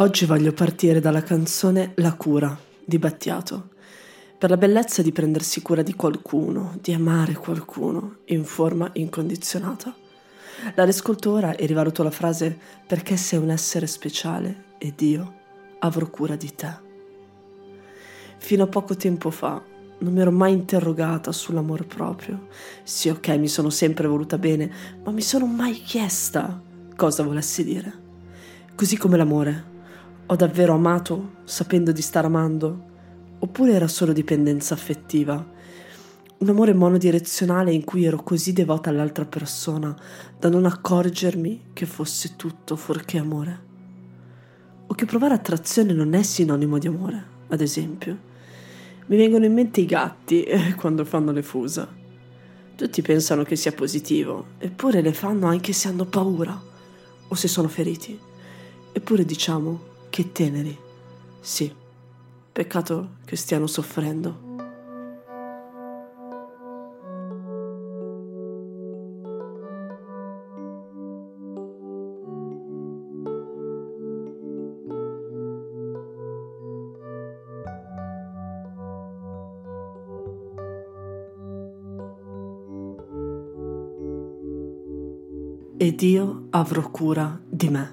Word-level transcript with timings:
Oggi 0.00 0.26
voglio 0.26 0.52
partire 0.52 1.00
dalla 1.00 1.22
canzone 1.22 1.92
La 1.96 2.14
cura 2.14 2.56
di 2.84 2.98
Battiato, 2.98 3.68
per 4.38 4.50
la 4.50 4.56
bellezza 4.56 5.02
di 5.02 5.10
prendersi 5.10 5.60
cura 5.62 5.82
di 5.82 5.94
qualcuno, 5.94 6.78
di 6.80 6.92
amare 6.92 7.34
qualcuno 7.34 8.18
in 8.26 8.44
forma 8.44 8.88
incondizionata. 8.92 9.92
La 10.76 10.84
riscolto 10.84 11.36
e 11.38 11.66
rivaluto 11.66 12.04
la 12.04 12.10
frase 12.12 12.56
perché 12.86 13.16
sei 13.16 13.40
un 13.40 13.50
essere 13.50 13.88
speciale 13.88 14.76
ed 14.78 15.00
io 15.00 15.34
avrò 15.80 16.08
cura 16.08 16.36
di 16.36 16.54
te. 16.54 16.72
Fino 18.38 18.62
a 18.62 18.68
poco 18.68 18.94
tempo 18.94 19.30
fa 19.30 19.60
non 19.98 20.12
mi 20.12 20.20
ero 20.20 20.30
mai 20.30 20.52
interrogata 20.52 21.32
sull'amore 21.32 21.82
proprio. 21.82 22.46
Sì, 22.84 23.08
ok, 23.08 23.28
mi 23.30 23.48
sono 23.48 23.70
sempre 23.70 24.06
voluta 24.06 24.38
bene, 24.38 24.70
ma 25.02 25.10
mi 25.10 25.22
sono 25.22 25.46
mai 25.46 25.72
chiesta 25.72 26.62
cosa 26.94 27.24
volessi 27.24 27.64
dire. 27.64 27.92
Così 28.76 28.96
come 28.96 29.16
l'amore. 29.16 29.76
Ho 30.26 30.36
davvero 30.36 30.74
amato 30.74 31.38
sapendo 31.42 31.90
di 31.90 32.02
star 32.02 32.26
amando? 32.26 32.86
Oppure 33.40 33.72
era 33.72 33.86
solo 33.86 34.12
dipendenza 34.12 34.74
affettiva? 34.74 35.56
Un 36.38 36.48
amore 36.48 36.74
monodirezionale 36.74 37.72
in 37.72 37.84
cui 37.84 38.04
ero 38.04 38.22
così 38.22 38.52
devota 38.52 38.90
all'altra 38.90 39.24
persona 39.26 39.96
da 40.38 40.48
non 40.48 40.64
accorgermi 40.64 41.70
che 41.72 41.86
fosse 41.86 42.34
tutto 42.34 42.74
fuorché 42.74 43.18
amore? 43.18 43.66
O 44.88 44.94
che 44.94 45.04
provare 45.04 45.34
attrazione 45.34 45.92
non 45.92 46.14
è 46.14 46.22
sinonimo 46.22 46.78
di 46.78 46.88
amore, 46.88 47.24
ad 47.48 47.60
esempio? 47.60 48.18
Mi 49.06 49.16
vengono 49.16 49.44
in 49.44 49.54
mente 49.54 49.80
i 49.80 49.86
gatti 49.86 50.42
eh, 50.42 50.74
quando 50.74 51.04
fanno 51.04 51.30
le 51.30 51.42
fusa. 51.42 51.88
Tutti 52.74 53.02
pensano 53.02 53.42
che 53.44 53.56
sia 53.56 53.72
positivo, 53.72 54.46
eppure 54.58 55.00
le 55.00 55.12
fanno 55.12 55.46
anche 55.46 55.72
se 55.72 55.88
hanno 55.88 56.04
paura 56.06 56.60
o 57.28 57.34
se 57.34 57.48
sono 57.48 57.68
feriti. 57.68 58.18
Eppure 58.92 59.24
diciamo 59.24 59.80
che 60.10 60.32
teneri. 60.32 60.76
Sì, 61.40 61.72
peccato 62.58 63.10
che 63.24 63.36
stiano 63.36 63.68
soffrendo. 63.68 64.46
Ed 85.76 86.02
io 86.02 86.46
avrò 86.50 86.90
cura 86.90 87.38
di 87.48 87.68
me. 87.68 87.92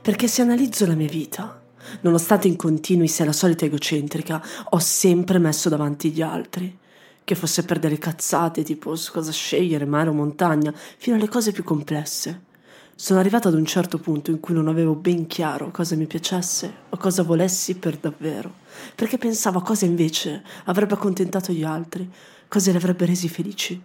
Perché 0.00 0.28
se 0.28 0.40
analizzo 0.40 0.86
la 0.86 0.94
mia 0.94 1.08
vita, 1.08 1.61
nonostante 2.00 2.48
in 2.48 2.56
continui 2.56 3.08
sia 3.08 3.24
la 3.24 3.32
solita 3.32 3.64
egocentrica, 3.64 4.42
ho 4.70 4.78
sempre 4.78 5.38
messo 5.38 5.68
davanti 5.68 6.10
gli 6.10 6.22
altri. 6.22 6.78
Che 7.24 7.34
fosse 7.36 7.64
per 7.64 7.78
delle 7.78 7.98
cazzate 7.98 8.64
tipo 8.64 8.96
su 8.96 9.12
cosa 9.12 9.30
scegliere, 9.30 9.84
mare 9.84 10.08
o 10.08 10.12
montagna, 10.12 10.74
fino 10.74 11.14
alle 11.16 11.28
cose 11.28 11.52
più 11.52 11.62
complesse. 11.62 12.50
Sono 12.94 13.20
arrivata 13.20 13.48
ad 13.48 13.54
un 13.54 13.64
certo 13.64 13.98
punto 13.98 14.30
in 14.30 14.40
cui 14.40 14.54
non 14.54 14.68
avevo 14.68 14.94
ben 14.94 15.26
chiaro 15.26 15.70
cosa 15.70 15.96
mi 15.96 16.06
piacesse 16.06 16.72
o 16.90 16.96
cosa 16.96 17.22
volessi 17.22 17.76
per 17.76 17.96
davvero, 17.96 18.52
perché 18.94 19.18
pensavo 19.18 19.58
a 19.58 19.62
cosa 19.62 19.86
invece 19.86 20.42
avrebbe 20.64 20.94
accontentato 20.94 21.52
gli 21.52 21.64
altri, 21.64 22.08
cosa 22.48 22.70
li 22.70 22.76
avrebbe 22.76 23.06
resi 23.06 23.28
felici, 23.28 23.82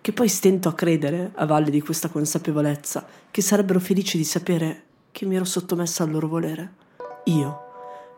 che 0.00 0.12
poi 0.12 0.28
stento 0.28 0.68
a 0.68 0.74
credere, 0.74 1.32
a 1.34 1.46
valle 1.46 1.70
di 1.70 1.80
questa 1.80 2.08
consapevolezza, 2.08 3.06
che 3.30 3.42
sarebbero 3.42 3.80
felici 3.80 4.16
di 4.16 4.24
sapere 4.24 4.82
che 5.10 5.26
mi 5.26 5.36
ero 5.36 5.44
sottomessa 5.44 6.04
al 6.04 6.10
loro 6.10 6.28
volere. 6.28 6.72
Io, 7.24 7.60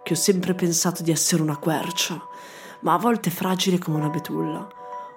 che 0.02 0.14
ho 0.14 0.16
sempre 0.16 0.54
pensato 0.54 1.04
di 1.04 1.12
essere 1.12 1.40
una 1.40 1.58
quercia, 1.58 2.20
ma 2.80 2.94
a 2.94 2.98
volte 2.98 3.30
fragile 3.30 3.78
come 3.78 3.98
una 3.98 4.08
betulla. 4.08 4.68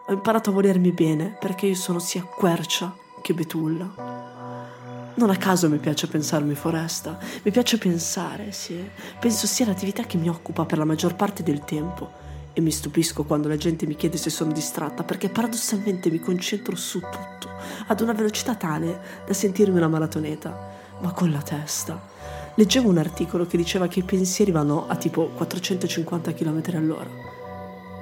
Ho 0.07 0.13
imparato 0.13 0.51
a 0.51 0.53
volermi 0.53 0.91
bene 0.91 1.35
perché 1.39 1.65
io 1.65 1.75
sono 1.75 1.97
sia 1.97 2.23
quercia 2.23 2.95
che 3.21 3.33
betulla. 3.33 5.13
Non 5.15 5.29
a 5.31 5.37
caso 5.37 5.69
mi 5.69 5.79
piace 5.79 6.07
pensarmi 6.07 6.53
foresta, 6.53 7.17
mi 7.41 7.49
piace 7.49 7.79
pensare, 7.79 8.51
sì. 8.51 8.79
Penso 9.19 9.47
sia 9.47 9.65
l'attività 9.65 10.03
che 10.03 10.17
mi 10.17 10.29
occupa 10.29 10.65
per 10.65 10.77
la 10.77 10.85
maggior 10.85 11.15
parte 11.15 11.41
del 11.41 11.65
tempo. 11.65 12.27
E 12.53 12.61
mi 12.61 12.71
stupisco 12.71 13.23
quando 13.23 13.47
la 13.47 13.57
gente 13.57 13.87
mi 13.87 13.95
chiede 13.95 14.17
se 14.17 14.29
sono 14.29 14.51
distratta, 14.51 15.03
perché 15.03 15.29
paradossalmente 15.29 16.11
mi 16.11 16.19
concentro 16.19 16.75
su 16.75 16.99
tutto, 16.99 17.49
ad 17.87 18.01
una 18.01 18.13
velocità 18.13 18.53
tale 18.53 19.23
da 19.25 19.33
sentirmi 19.33 19.77
una 19.77 19.87
maratoneta 19.87 20.77
ma 21.01 21.11
con 21.11 21.31
la 21.31 21.41
testa. 21.41 22.18
Leggevo 22.59 22.89
un 22.89 22.97
articolo 22.97 23.47
che 23.47 23.55
diceva 23.55 23.87
che 23.87 23.99
i 23.99 24.03
pensieri 24.03 24.51
vanno 24.51 24.85
a 24.89 24.97
tipo 24.97 25.29
450 25.29 26.33
km 26.33 26.61
all'ora. 26.73 27.09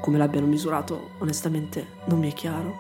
Come 0.01 0.18
l'abbiano 0.18 0.47
misurato, 0.47 1.12
onestamente, 1.19 1.85
non 2.06 2.18
mi 2.18 2.31
è 2.31 2.34
chiaro. 2.34 2.79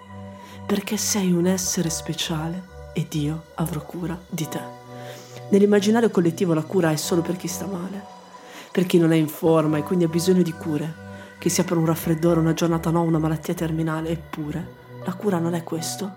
Perché 0.65 0.97
sei 0.97 1.31
un 1.31 1.45
essere 1.45 1.91
speciale 1.91 2.63
ed 2.93 3.13
io 3.13 3.43
avrò 3.53 3.79
cura 3.85 4.19
di 4.27 4.47
te. 4.47 4.59
Nell'immaginario 5.49 6.09
collettivo 6.09 6.55
la 6.55 6.63
cura 6.63 6.89
è 6.89 6.95
solo 6.95 7.21
per 7.21 7.37
chi 7.37 7.47
sta 7.47 7.67
male, 7.67 8.03
per 8.71 8.87
chi 8.87 8.97
non 8.97 9.11
è 9.11 9.15
in 9.15 9.27
forma 9.27 9.77
e 9.77 9.83
quindi 9.83 10.05
ha 10.05 10.09
bisogno 10.09 10.41
di 10.41 10.53
cure, 10.53 10.91
che 11.37 11.49
sia 11.49 11.63
per 11.63 11.77
un 11.77 11.85
raffreddore, 11.85 12.39
una 12.39 12.53
giornata 12.53 12.89
no, 12.89 13.03
una 13.03 13.19
malattia 13.19 13.53
terminale, 13.53 14.09
eppure 14.09 14.67
la 15.05 15.13
cura 15.13 15.37
non 15.37 15.53
è 15.53 15.61
questo. 15.61 16.11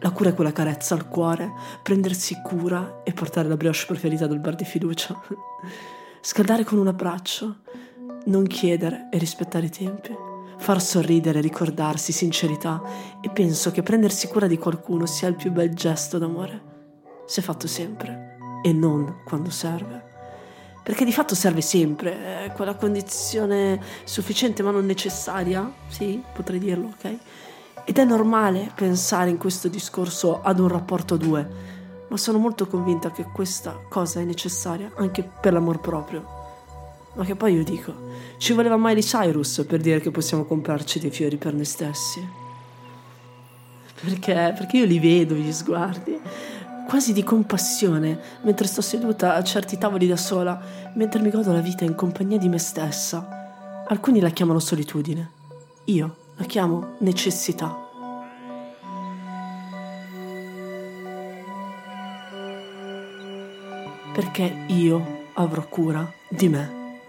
La 0.00 0.10
cura 0.10 0.30
è 0.30 0.34
quella 0.34 0.52
carezza 0.52 0.94
al 0.94 1.08
cuore, 1.08 1.52
prendersi 1.82 2.40
cura 2.42 3.00
e 3.02 3.12
portare 3.12 3.48
la 3.48 3.56
brioche 3.56 3.84
preferita 3.86 4.26
del 4.26 4.40
bar 4.40 4.54
di 4.54 4.64
fiducia. 4.64 5.18
Scaldare 6.20 6.64
con 6.64 6.78
un 6.78 6.88
abbraccio, 6.88 7.56
non 8.26 8.46
chiedere 8.46 9.08
e 9.10 9.18
rispettare 9.18 9.66
i 9.66 9.70
tempi, 9.70 10.14
far 10.58 10.82
sorridere, 10.82 11.40
ricordarsi, 11.40 12.12
sincerità 12.12 12.82
e 13.20 13.30
penso 13.30 13.70
che 13.70 13.82
prendersi 13.82 14.28
cura 14.28 14.46
di 14.46 14.58
qualcuno 14.58 15.06
sia 15.06 15.28
il 15.28 15.36
più 15.36 15.50
bel 15.50 15.74
gesto 15.74 16.18
d'amore, 16.18 16.62
se 17.24 17.42
fatto 17.42 17.66
sempre 17.66 18.36
e 18.62 18.72
non 18.72 19.22
quando 19.24 19.50
serve. 19.50 20.14
Perché 20.82 21.04
di 21.04 21.12
fatto 21.12 21.34
serve 21.34 21.62
sempre, 21.62 22.44
è 22.44 22.52
quella 22.52 22.74
condizione 22.74 23.80
sufficiente 24.04 24.62
ma 24.62 24.70
non 24.70 24.86
necessaria, 24.86 25.72
sì, 25.88 26.22
potrei 26.32 26.60
dirlo, 26.60 26.88
ok? 26.88 27.18
Ed 27.88 27.98
è 27.98 28.04
normale 28.04 28.72
pensare 28.74 29.30
in 29.30 29.36
questo 29.38 29.68
discorso 29.68 30.42
ad 30.42 30.58
un 30.58 30.66
rapporto 30.66 31.14
a 31.14 31.16
due, 31.16 31.48
ma 32.08 32.16
sono 32.16 32.36
molto 32.38 32.66
convinta 32.66 33.12
che 33.12 33.22
questa 33.32 33.78
cosa 33.88 34.18
è 34.18 34.24
necessaria 34.24 34.90
anche 34.96 35.22
per 35.22 35.52
l'amor 35.52 35.78
proprio. 35.78 36.26
Ma 37.14 37.24
che 37.24 37.36
poi 37.36 37.54
io 37.54 37.62
dico, 37.62 37.94
ci 38.38 38.54
voleva 38.54 38.76
Miley 38.76 39.02
Cyrus 39.02 39.64
per 39.68 39.80
dire 39.80 40.00
che 40.00 40.10
possiamo 40.10 40.44
comprarci 40.44 40.98
dei 40.98 41.10
fiori 41.10 41.36
per 41.36 41.54
noi 41.54 41.64
stessi? 41.64 42.28
Perché? 44.00 44.52
Perché 44.58 44.78
io 44.78 44.84
li 44.84 44.98
vedo, 44.98 45.36
gli 45.36 45.52
sguardi, 45.52 46.18
quasi 46.88 47.12
di 47.12 47.22
compassione, 47.22 48.18
mentre 48.42 48.66
sto 48.66 48.82
seduta 48.82 49.36
a 49.36 49.44
certi 49.44 49.78
tavoli 49.78 50.08
da 50.08 50.16
sola, 50.16 50.60
mentre 50.96 51.20
mi 51.20 51.30
godo 51.30 51.52
la 51.52 51.60
vita 51.60 51.84
in 51.84 51.94
compagnia 51.94 52.36
di 52.36 52.48
me 52.48 52.58
stessa. 52.58 53.84
Alcuni 53.86 54.18
la 54.18 54.30
chiamano 54.30 54.58
solitudine. 54.58 55.30
Io 55.84 56.24
la 56.36 56.44
chiamo 56.44 56.96
necessità. 56.98 57.84
Perché 64.12 64.64
io 64.68 65.24
avrò 65.34 65.66
cura 65.68 66.10
di 66.28 66.48
me. 66.48 67.00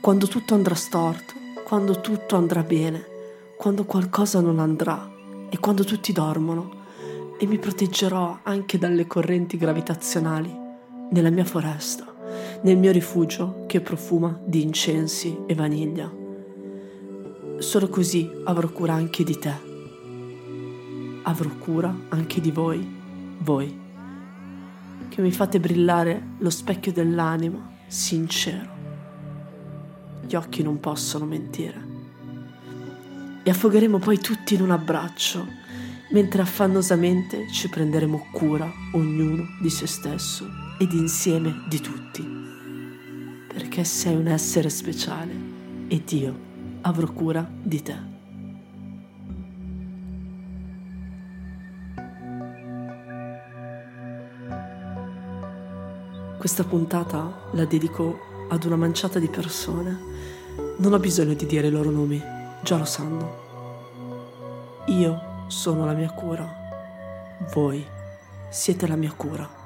Quando 0.00 0.26
tutto 0.26 0.54
andrà 0.54 0.74
storto, 0.74 1.34
quando 1.64 2.00
tutto 2.00 2.36
andrà 2.36 2.62
bene, 2.62 3.04
quando 3.56 3.84
qualcosa 3.84 4.40
non 4.40 4.58
andrà 4.58 5.10
e 5.48 5.58
quando 5.58 5.84
tutti 5.84 6.12
dormono 6.12 6.84
e 7.38 7.46
mi 7.46 7.58
proteggerò 7.58 8.40
anche 8.42 8.78
dalle 8.78 9.06
correnti 9.06 9.56
gravitazionali 9.56 10.54
nella 11.10 11.30
mia 11.30 11.44
foresta, 11.44 12.04
nel 12.62 12.76
mio 12.76 12.92
rifugio 12.92 13.64
che 13.66 13.80
profuma 13.80 14.38
di 14.44 14.62
incensi 14.62 15.38
e 15.46 15.54
vaniglia. 15.54 16.25
Solo 17.58 17.88
così 17.88 18.30
avrò 18.44 18.68
cura 18.68 18.92
anche 18.92 19.24
di 19.24 19.38
te. 19.38 19.54
Avrò 21.22 21.48
cura 21.56 21.94
anche 22.10 22.40
di 22.42 22.50
voi, 22.50 22.86
voi, 23.38 23.80
che 25.08 25.22
mi 25.22 25.32
fate 25.32 25.58
brillare 25.58 26.34
lo 26.38 26.50
specchio 26.50 26.92
dell'anima 26.92 27.78
sincero. 27.86 28.74
Gli 30.26 30.34
occhi 30.34 30.62
non 30.62 30.80
possono 30.80 31.24
mentire. 31.24 31.94
E 33.42 33.50
affogheremo 33.50 33.98
poi 33.98 34.18
tutti 34.18 34.54
in 34.54 34.60
un 34.60 34.70
abbraccio, 34.70 35.46
mentre 36.10 36.42
affannosamente 36.42 37.50
ci 37.50 37.70
prenderemo 37.70 38.26
cura 38.32 38.70
ognuno 38.92 39.44
di 39.62 39.70
se 39.70 39.86
stesso 39.86 40.46
ed 40.78 40.92
insieme 40.92 41.62
di 41.68 41.80
tutti. 41.80 42.22
Perché 43.48 43.82
sei 43.84 44.14
un 44.14 44.26
essere 44.26 44.68
speciale 44.68 45.32
ed 45.88 46.12
io 46.12 46.54
avrò 46.86 47.08
cura 47.08 47.44
di 47.62 47.82
te. 47.82 47.96
Questa 56.38 56.62
puntata 56.62 57.48
la 57.52 57.64
dedico 57.64 58.18
ad 58.48 58.62
una 58.64 58.76
manciata 58.76 59.18
di 59.18 59.28
persone. 59.28 59.98
Non 60.76 60.92
ho 60.92 60.98
bisogno 61.00 61.34
di 61.34 61.44
dire 61.44 61.66
i 61.66 61.70
loro 61.72 61.90
nomi, 61.90 62.22
già 62.62 62.76
lo 62.76 62.84
sanno. 62.84 63.44
Io 64.86 65.44
sono 65.48 65.84
la 65.84 65.92
mia 65.92 66.12
cura. 66.12 66.48
Voi 67.52 67.84
siete 68.48 68.86
la 68.86 68.94
mia 68.94 69.12
cura. 69.12 69.65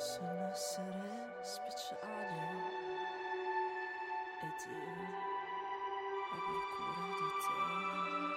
sono 0.00 0.48
essere 0.50 1.36
speciale 1.42 1.98
ed 4.40 4.60
io 4.66 4.88
ha 6.24 6.38
per 6.40 6.60
cura 6.72 7.04
di 7.18 7.28
te. 7.44 8.29